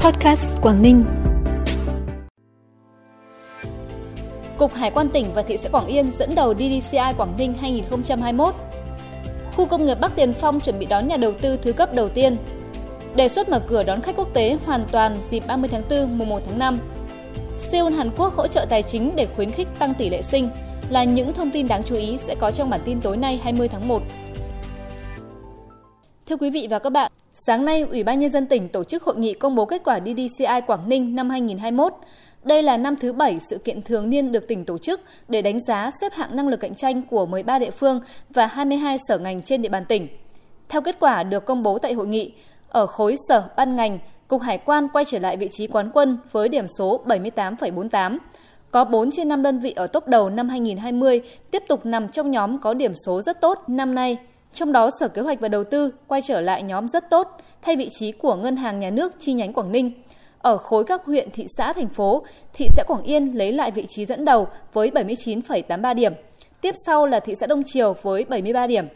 [0.00, 1.04] Podcast Quảng Ninh.
[4.58, 8.54] Cục Hải quan tỉnh và thị xã Quảng Yên dẫn đầu DDCI Quảng Ninh 2021.
[9.56, 12.08] Khu công nghiệp Bắc Tiền Phong chuẩn bị đón nhà đầu tư thứ cấp đầu
[12.08, 12.36] tiên.
[13.14, 16.28] Đề xuất mở cửa đón khách quốc tế hoàn toàn dịp 30 tháng 4 mùng
[16.28, 16.78] 1 tháng 5.
[17.58, 20.48] Seoul Hàn Quốc hỗ trợ tài chính để khuyến khích tăng tỷ lệ sinh
[20.88, 23.68] là những thông tin đáng chú ý sẽ có trong bản tin tối nay 20
[23.68, 24.02] tháng 1.
[26.28, 27.12] Thưa quý vị và các bạn,
[27.46, 30.00] sáng nay Ủy ban Nhân dân tỉnh tổ chức hội nghị công bố kết quả
[30.00, 31.92] DDCI Quảng Ninh năm 2021.
[32.44, 35.64] Đây là năm thứ bảy sự kiện thường niên được tỉnh tổ chức để đánh
[35.64, 38.00] giá xếp hạng năng lực cạnh tranh của 13 địa phương
[38.30, 40.08] và 22 sở ngành trên địa bàn tỉnh.
[40.68, 42.32] Theo kết quả được công bố tại hội nghị,
[42.68, 43.98] ở khối sở ban ngành,
[44.28, 48.18] Cục Hải quan quay trở lại vị trí quán quân với điểm số 78,48.
[48.70, 51.20] Có 4 trên 5 đơn vị ở top đầu năm 2020
[51.50, 54.18] tiếp tục nằm trong nhóm có điểm số rất tốt năm nay.
[54.52, 57.28] Trong đó Sở Kế hoạch và Đầu tư quay trở lại nhóm rất tốt,
[57.62, 59.92] thay vị trí của Ngân hàng Nhà nước chi nhánh Quảng Ninh.
[60.38, 63.86] Ở khối các huyện, thị xã, thành phố, thị xã Quảng Yên lấy lại vị
[63.88, 66.12] trí dẫn đầu với 79,83 điểm.
[66.60, 68.86] Tiếp sau là thị xã Đông Triều với 73 điểm.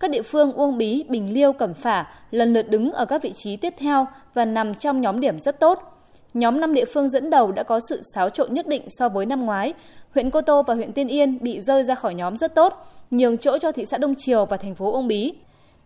[0.00, 3.32] Các địa phương Uông Bí, Bình Liêu, Cẩm Phả lần lượt đứng ở các vị
[3.34, 5.93] trí tiếp theo và nằm trong nhóm điểm rất tốt.
[6.34, 9.26] Nhóm 5 địa phương dẫn đầu đã có sự xáo trộn nhất định so với
[9.26, 9.74] năm ngoái.
[10.14, 13.38] Huyện Cô Tô và huyện Tiên Yên bị rơi ra khỏi nhóm rất tốt, nhường
[13.38, 15.32] chỗ cho thị xã Đông Triều và thành phố Uông Bí.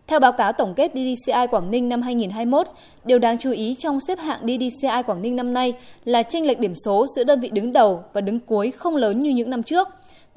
[0.07, 2.67] Theo báo cáo tổng kết DDCI Quảng Ninh năm 2021,
[3.05, 5.73] điều đáng chú ý trong xếp hạng DDCI Quảng Ninh năm nay
[6.05, 9.19] là chênh lệch điểm số giữa đơn vị đứng đầu và đứng cuối không lớn
[9.19, 9.87] như những năm trước.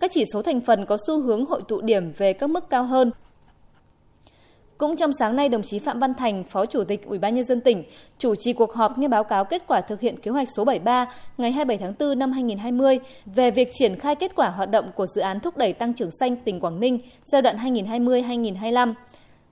[0.01, 2.85] Các chỉ số thành phần có xu hướng hội tụ điểm về các mức cao
[2.85, 3.11] hơn
[4.79, 7.45] cũng trong sáng nay, đồng chí Phạm Văn Thành, Phó Chủ tịch Ủy ban nhân
[7.45, 7.85] dân tỉnh,
[8.19, 11.07] chủ trì cuộc họp nghe báo cáo kết quả thực hiện kế hoạch số 73
[11.39, 15.07] ngày 27 tháng 4 năm 2020 về việc triển khai kết quả hoạt động của
[15.07, 18.95] dự án thúc đẩy tăng trưởng xanh tỉnh Quảng Ninh giai đoạn 2020-2025.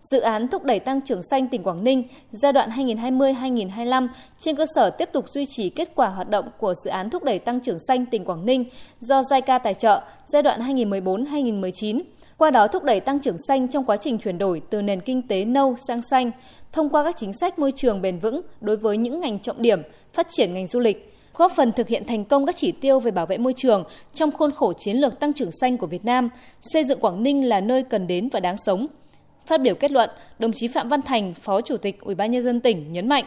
[0.00, 4.66] Dự án thúc đẩy tăng trưởng xanh tỉnh Quảng Ninh giai đoạn 2020-2025 trên cơ
[4.74, 7.60] sở tiếp tục duy trì kết quả hoạt động của dự án thúc đẩy tăng
[7.60, 8.64] trưởng xanh tỉnh Quảng Ninh
[9.00, 12.00] do JICA tài trợ giai đoạn 2014-2019
[12.40, 15.22] qua đó thúc đẩy tăng trưởng xanh trong quá trình chuyển đổi từ nền kinh
[15.22, 16.30] tế nâu sang xanh,
[16.72, 19.82] thông qua các chính sách môi trường bền vững đối với những ngành trọng điểm,
[20.12, 23.10] phát triển ngành du lịch, góp phần thực hiện thành công các chỉ tiêu về
[23.10, 23.84] bảo vệ môi trường
[24.14, 26.28] trong khuôn khổ chiến lược tăng trưởng xanh của Việt Nam,
[26.60, 28.86] xây dựng Quảng Ninh là nơi cần đến và đáng sống.
[29.46, 32.42] Phát biểu kết luận, đồng chí Phạm Văn Thành, Phó Chủ tịch Ủy ban nhân
[32.42, 33.24] dân tỉnh nhấn mạnh,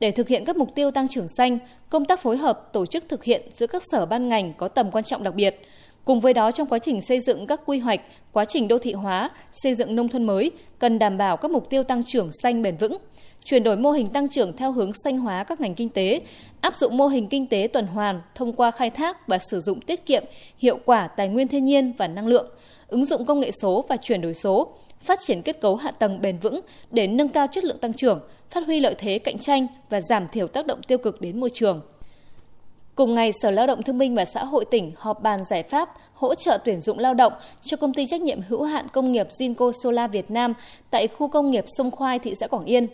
[0.00, 1.58] để thực hiện các mục tiêu tăng trưởng xanh,
[1.90, 4.90] công tác phối hợp tổ chức thực hiện giữa các sở ban ngành có tầm
[4.90, 5.60] quan trọng đặc biệt–
[6.04, 8.00] Cùng với đó trong quá trình xây dựng các quy hoạch,
[8.32, 11.70] quá trình đô thị hóa, xây dựng nông thôn mới cần đảm bảo các mục
[11.70, 12.96] tiêu tăng trưởng xanh bền vững,
[13.44, 16.20] chuyển đổi mô hình tăng trưởng theo hướng xanh hóa các ngành kinh tế,
[16.60, 19.80] áp dụng mô hình kinh tế tuần hoàn thông qua khai thác và sử dụng
[19.80, 20.24] tiết kiệm,
[20.58, 22.50] hiệu quả tài nguyên thiên nhiên và năng lượng,
[22.88, 26.20] ứng dụng công nghệ số và chuyển đổi số, phát triển kết cấu hạ tầng
[26.20, 26.60] bền vững
[26.90, 28.20] để nâng cao chất lượng tăng trưởng,
[28.50, 31.50] phát huy lợi thế cạnh tranh và giảm thiểu tác động tiêu cực đến môi
[31.54, 31.80] trường.
[32.94, 35.90] Cùng ngày, Sở Lao động Thương binh và Xã hội tỉnh họp bàn giải pháp
[36.14, 37.32] hỗ trợ tuyển dụng lao động
[37.62, 40.54] cho công ty trách nhiệm hữu hạn công nghiệp Zinco Solar Việt Nam
[40.90, 42.86] tại khu công nghiệp Sông Khoai, thị xã Quảng Yên.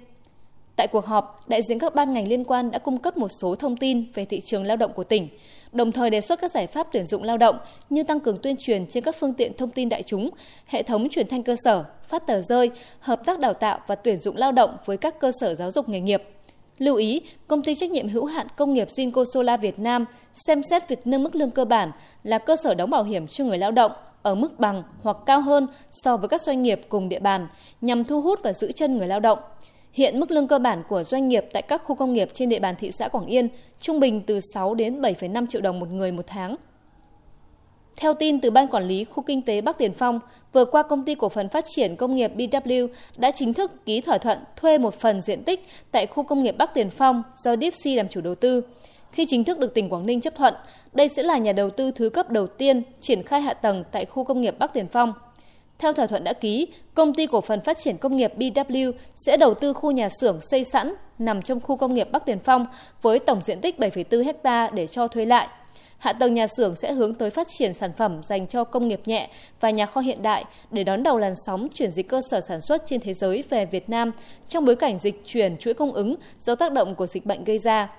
[0.76, 3.54] Tại cuộc họp, đại diện các ban ngành liên quan đã cung cấp một số
[3.54, 5.28] thông tin về thị trường lao động của tỉnh,
[5.72, 7.58] đồng thời đề xuất các giải pháp tuyển dụng lao động
[7.90, 10.30] như tăng cường tuyên truyền trên các phương tiện thông tin đại chúng,
[10.66, 14.18] hệ thống truyền thanh cơ sở, phát tờ rơi, hợp tác đào tạo và tuyển
[14.18, 16.22] dụng lao động với các cơ sở giáo dục nghề nghiệp–
[16.80, 20.04] Lưu ý, công ty trách nhiệm hữu hạn công nghiệp Jinko Solar Việt Nam
[20.46, 21.90] xem xét việc nâng mức lương cơ bản
[22.22, 23.92] là cơ sở đóng bảo hiểm cho người lao động
[24.22, 27.48] ở mức bằng hoặc cao hơn so với các doanh nghiệp cùng địa bàn
[27.80, 29.38] nhằm thu hút và giữ chân người lao động.
[29.92, 32.60] Hiện mức lương cơ bản của doanh nghiệp tại các khu công nghiệp trên địa
[32.60, 33.48] bàn thị xã Quảng Yên
[33.80, 36.56] trung bình từ 6 đến 7,5 triệu đồng một người một tháng.
[38.00, 40.20] Theo tin từ Ban Quản lý Khu Kinh tế Bắc Tiền Phong,
[40.52, 44.00] vừa qua Công ty Cổ phần Phát triển Công nghiệp BW đã chính thức ký
[44.00, 47.56] thỏa thuận thuê một phần diện tích tại khu công nghiệp Bắc Tiền Phong do
[47.56, 48.62] Dipsy làm chủ đầu tư.
[49.12, 50.54] Khi chính thức được tỉnh Quảng Ninh chấp thuận,
[50.92, 54.04] đây sẽ là nhà đầu tư thứ cấp đầu tiên triển khai hạ tầng tại
[54.04, 55.12] khu công nghiệp Bắc Tiền Phong.
[55.78, 58.92] Theo thỏa thuận đã ký, Công ty Cổ phần Phát triển Công nghiệp BW
[59.26, 62.38] sẽ đầu tư khu nhà xưởng xây sẵn nằm trong khu công nghiệp Bắc Tiền
[62.38, 62.66] Phong
[63.02, 65.48] với tổng diện tích 7,4 ha để cho thuê lại–
[66.00, 69.00] Hạ tầng nhà xưởng sẽ hướng tới phát triển sản phẩm dành cho công nghiệp
[69.06, 69.30] nhẹ
[69.60, 72.60] và nhà kho hiện đại để đón đầu làn sóng chuyển dịch cơ sở sản
[72.60, 74.12] xuất trên thế giới về Việt Nam
[74.48, 77.58] trong bối cảnh dịch chuyển chuỗi cung ứng do tác động của dịch bệnh gây
[77.58, 77.90] ra.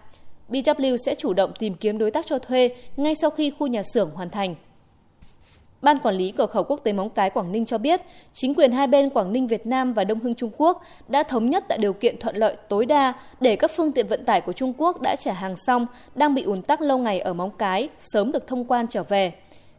[0.50, 3.82] BW sẽ chủ động tìm kiếm đối tác cho thuê ngay sau khi khu nhà
[3.94, 4.56] xưởng hoàn thành.
[5.82, 8.02] Ban quản lý cửa khẩu quốc tế Móng Cái Quảng Ninh cho biết,
[8.34, 11.50] chính quyền hai bên Quảng Ninh Việt Nam và Đông Hưng Trung Quốc đã thống
[11.50, 14.54] nhất tại điều kiện thuận lợi tối đa để các phương tiện vận tải của
[14.54, 15.86] Trung Quốc đã trả hàng xong
[16.16, 19.34] đang bị ùn tắc lâu ngày ở Móng Cái sớm được thông quan trở về.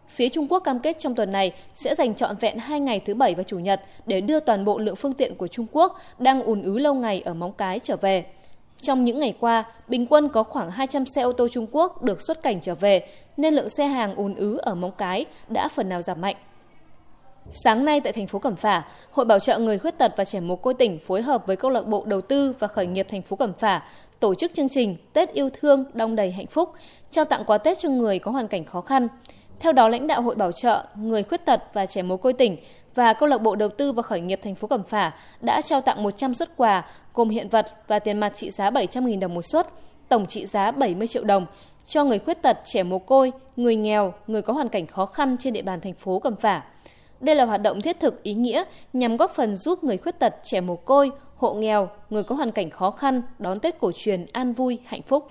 [0.08, 3.14] Phía Trung Quốc cam kết trong tuần này sẽ dành trọn vẹn hai ngày thứ
[3.14, 6.42] Bảy và Chủ nhật để đưa toàn bộ lượng phương tiện của Trung Quốc đang
[6.42, 8.24] ùn ứ lâu ngày ở Móng Cái trở về.
[8.76, 12.20] Trong những ngày qua, bình quân có khoảng 200 xe ô tô Trung Quốc được
[12.20, 15.88] xuất cảnh trở về, nên lượng xe hàng ùn ứ ở Móng Cái đã phần
[15.88, 16.36] nào giảm mạnh.
[17.64, 20.40] Sáng nay tại thành phố Cẩm Phả, Hội Bảo trợ người khuyết tật và trẻ
[20.40, 23.22] mồ côi tỉnh phối hợp với câu lạc bộ đầu tư và khởi nghiệp thành
[23.22, 23.82] phố Cẩm Phả
[24.20, 26.68] tổ chức chương trình Tết yêu thương đong đầy hạnh phúc,
[27.10, 29.08] trao tặng quà Tết cho người có hoàn cảnh khó khăn.
[29.60, 32.56] Theo đó, lãnh đạo Hội Bảo trợ người khuyết tật và trẻ mồ côi tỉnh
[32.94, 35.80] và câu lạc bộ đầu tư và khởi nghiệp thành phố Cẩm Phả đã trao
[35.80, 36.84] tặng 100 xuất quà
[37.14, 39.66] gồm hiện vật và tiền mặt trị giá 700.000 đồng một suất,
[40.08, 41.46] tổng trị giá 70 triệu đồng
[41.86, 45.36] cho người khuyết tật, trẻ mồ côi, người nghèo, người có hoàn cảnh khó khăn
[45.40, 46.62] trên địa bàn thành phố Cẩm Phả.
[47.20, 50.34] Đây là hoạt động thiết thực ý nghĩa nhằm góp phần giúp người khuyết tật,
[50.42, 54.26] trẻ mồ côi, hộ nghèo, người có hoàn cảnh khó khăn đón Tết cổ truyền
[54.32, 55.28] an vui, hạnh phúc.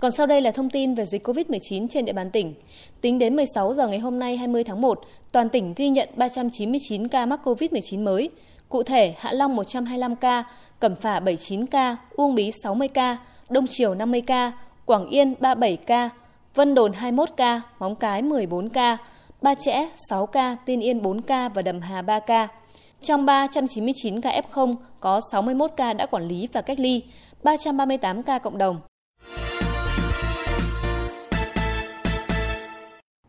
[0.00, 2.54] Còn sau đây là thông tin về dịch COVID-19 trên địa bàn tỉnh.
[3.00, 5.00] Tính đến 16 giờ ngày hôm nay 20 tháng 1,
[5.32, 8.30] toàn tỉnh ghi nhận 399 ca mắc COVID-19 mới.
[8.68, 10.44] Cụ thể, Hạ Long 125 ca,
[10.80, 13.16] Cẩm Phả 79 ca, Uông Bí 60 ca,
[13.48, 14.52] Đông Triều 50 ca,
[14.86, 16.10] Quảng Yên 37 ca,
[16.54, 18.96] Vân Đồn 21 ca, Móng Cái 14 ca,
[19.42, 22.48] Ba Chẽ 6 ca, Tiên Yên 4 ca và Đầm Hà 3 ca.
[23.00, 27.02] Trong 399 ca F0 có 61 ca đã quản lý và cách ly,
[27.42, 28.80] 338 ca cộng đồng.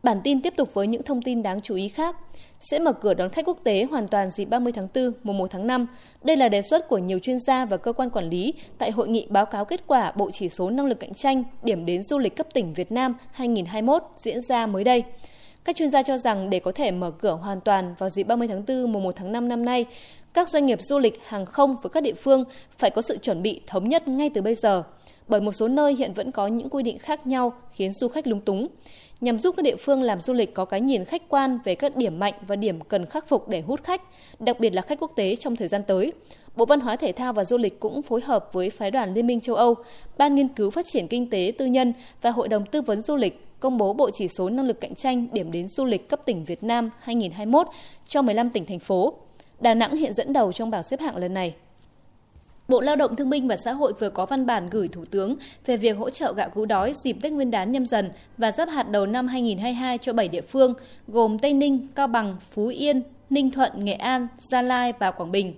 [0.03, 2.15] Bản tin tiếp tục với những thông tin đáng chú ý khác.
[2.59, 5.47] Sẽ mở cửa đón khách quốc tế hoàn toàn dịp 30 tháng 4, mùng 1
[5.51, 5.87] tháng 5.
[6.23, 9.09] Đây là đề xuất của nhiều chuyên gia và cơ quan quản lý tại hội
[9.09, 12.17] nghị báo cáo kết quả Bộ chỉ số năng lực cạnh tranh điểm đến du
[12.17, 15.03] lịch cấp tỉnh Việt Nam 2021 diễn ra mới đây.
[15.69, 18.47] Các chuyên gia cho rằng để có thể mở cửa hoàn toàn vào dịp 30
[18.47, 19.85] tháng 4 mùng 1 tháng 5 năm nay,
[20.33, 22.43] các doanh nghiệp du lịch hàng không với các địa phương
[22.77, 24.83] phải có sự chuẩn bị thống nhất ngay từ bây giờ,
[25.27, 28.27] bởi một số nơi hiện vẫn có những quy định khác nhau khiến du khách
[28.27, 28.67] lúng túng.
[29.21, 31.95] Nhằm giúp các địa phương làm du lịch có cái nhìn khách quan về các
[31.95, 34.01] điểm mạnh và điểm cần khắc phục để hút khách,
[34.39, 36.13] đặc biệt là khách quốc tế trong thời gian tới.
[36.59, 39.27] Bộ Văn hóa Thể thao và Du lịch cũng phối hợp với Phái đoàn Liên
[39.27, 39.75] minh châu Âu,
[40.17, 43.15] Ban Nghiên cứu Phát triển Kinh tế Tư nhân và Hội đồng Tư vấn Du
[43.15, 46.19] lịch công bố bộ chỉ số năng lực cạnh tranh điểm đến du lịch cấp
[46.25, 47.67] tỉnh Việt Nam 2021
[48.07, 49.13] cho 15 tỉnh thành phố.
[49.59, 51.53] Đà Nẵng hiện dẫn đầu trong bảng xếp hạng lần này.
[52.67, 55.35] Bộ Lao động Thương binh và Xã hội vừa có văn bản gửi Thủ tướng
[55.65, 58.69] về việc hỗ trợ gạo cứu đói dịp Tết Nguyên đán nhâm dần và giáp
[58.69, 60.73] hạt đầu năm 2022 cho 7 địa phương
[61.07, 65.31] gồm Tây Ninh, Cao Bằng, Phú Yên, Ninh Thuận, Nghệ An, Gia Lai và Quảng
[65.31, 65.53] Bình.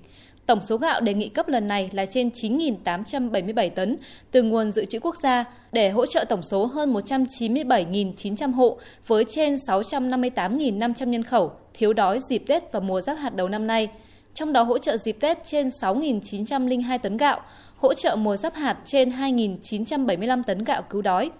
[0.51, 3.98] Tổng số gạo đề nghị cấp lần này là trên 9.877 tấn
[4.31, 8.77] từ nguồn dự trữ quốc gia để hỗ trợ tổng số hơn 197.900 hộ
[9.07, 13.68] với trên 658.500 nhân khẩu thiếu đói dịp Tết và mùa giáp hạt đầu năm
[13.68, 13.88] nay.
[14.33, 17.42] Trong đó hỗ trợ dịp Tết trên 6.902 tấn gạo,
[17.77, 21.31] hỗ trợ mùa giáp hạt trên 2.975 tấn gạo cứu đói.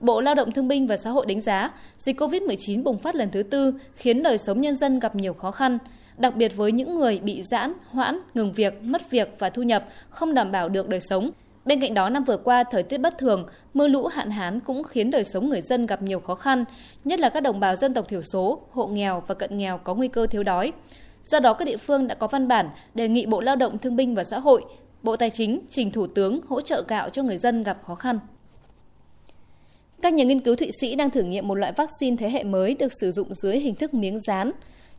[0.00, 3.30] Bộ Lao động Thương binh và Xã hội đánh giá, dịch COVID-19 bùng phát lần
[3.30, 5.78] thứ tư khiến đời sống nhân dân gặp nhiều khó khăn
[6.18, 9.88] đặc biệt với những người bị giãn, hoãn, ngừng việc, mất việc và thu nhập,
[10.10, 11.30] không đảm bảo được đời sống.
[11.64, 14.84] Bên cạnh đó, năm vừa qua, thời tiết bất thường, mưa lũ hạn hán cũng
[14.84, 16.64] khiến đời sống người dân gặp nhiều khó khăn,
[17.04, 19.94] nhất là các đồng bào dân tộc thiểu số, hộ nghèo và cận nghèo có
[19.94, 20.72] nguy cơ thiếu đói.
[21.24, 23.96] Do đó, các địa phương đã có văn bản đề nghị Bộ Lao động Thương
[23.96, 24.64] binh và Xã hội,
[25.02, 28.18] Bộ Tài chính trình Thủ tướng hỗ trợ gạo cho người dân gặp khó khăn.
[30.02, 32.74] Các nhà nghiên cứu Thụy Sĩ đang thử nghiệm một loại vaccine thế hệ mới
[32.74, 34.50] được sử dụng dưới hình thức miếng dán.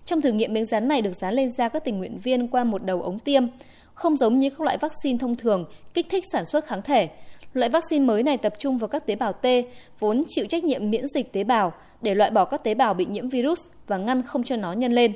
[0.06, 2.64] Trong thử nghiệm miếng rán này được dán lên da các tình nguyện viên qua
[2.64, 3.44] một đầu ống tiêm.
[3.94, 7.10] Không giống như các loại vaccine thông thường kích thích sản xuất kháng thể,
[7.54, 9.48] loại vaccine mới này tập trung vào các tế bào T
[10.00, 13.06] vốn chịu trách nhiệm miễn dịch tế bào để loại bỏ các tế bào bị
[13.06, 15.14] nhiễm virus và ngăn không cho nó nhân lên.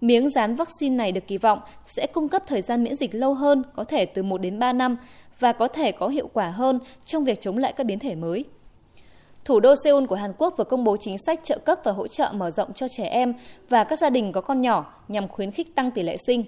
[0.00, 3.34] Miếng dán vaccine này được kỳ vọng sẽ cung cấp thời gian miễn dịch lâu
[3.34, 4.96] hơn, có thể từ 1 đến 3 năm
[5.38, 8.44] và có thể có hiệu quả hơn trong việc chống lại các biến thể mới.
[9.50, 12.06] Thủ đô Seoul của Hàn Quốc vừa công bố chính sách trợ cấp và hỗ
[12.06, 13.34] trợ mở rộng cho trẻ em
[13.68, 16.44] và các gia đình có con nhỏ nhằm khuyến khích tăng tỷ lệ sinh.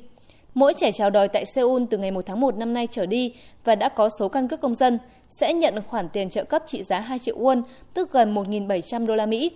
[0.54, 3.34] Mỗi trẻ chào đời tại Seoul từ ngày 1 tháng 1 năm nay trở đi
[3.64, 6.82] và đã có số căn cước công dân sẽ nhận khoản tiền trợ cấp trị
[6.82, 7.62] giá 2 triệu won,
[7.94, 9.50] tức gần 1.700 đô la Mỹ.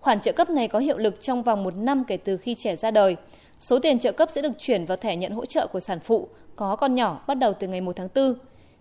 [0.00, 2.76] Khoản trợ cấp này có hiệu lực trong vòng một năm kể từ khi trẻ
[2.76, 3.16] ra đời.
[3.58, 6.28] Số tiền trợ cấp sẽ được chuyển vào thẻ nhận hỗ trợ của sản phụ
[6.56, 8.34] có con nhỏ bắt đầu từ ngày 1 tháng 4.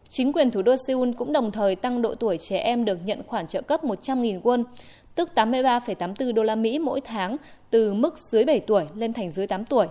[0.09, 3.24] Chính quyền thủ đô Seoul cũng đồng thời tăng độ tuổi trẻ em được nhận
[3.27, 4.63] khoản trợ cấp 100.000 won,
[5.15, 7.38] tức 83,84 đô la Mỹ mỗi tháng
[7.69, 9.88] từ mức dưới 7 tuổi lên thành dưới 8 tuổi.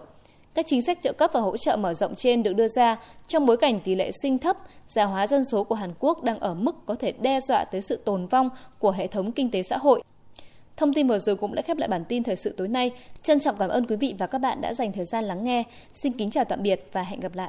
[0.55, 3.47] Các chính sách trợ cấp và hỗ trợ mở rộng trên được đưa ra trong
[3.47, 4.57] bối cảnh tỷ lệ sinh thấp,
[4.87, 7.81] già hóa dân số của Hàn Quốc đang ở mức có thể đe dọa tới
[7.81, 10.03] sự tồn vong của hệ thống kinh tế xã hội.
[10.77, 12.91] Thông tin vừa rồi cũng đã khép lại bản tin thời sự tối nay.
[13.23, 15.63] Trân trọng cảm ơn quý vị và các bạn đã dành thời gian lắng nghe.
[15.93, 17.43] Xin kính chào tạm biệt và hẹn gặp lại.